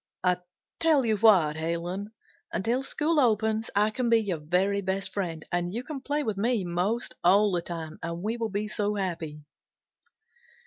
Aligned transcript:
"I 0.23 0.37
tell 0.79 1.05
you 1.05 1.17
what, 1.17 1.57
Helen, 1.57 2.11
until 2.51 2.81
school 2.81 3.19
opens 3.19 3.69
I 3.75 3.91
can 3.91 4.09
be 4.09 4.17
your 4.17 4.39
very 4.39 4.81
best 4.81 5.13
friend, 5.13 5.45
and 5.51 5.71
you 5.71 5.83
can 5.83 6.01
play 6.01 6.23
with 6.23 6.37
me 6.37 6.63
'most 6.63 7.13
all 7.23 7.51
the 7.51 7.61
time, 7.61 7.99
and 8.01 8.23
we 8.23 8.35
will 8.35 8.49
be 8.49 8.67
so 8.67 8.95
happy." 8.95 9.43